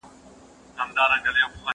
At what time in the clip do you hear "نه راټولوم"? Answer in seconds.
0.97-1.53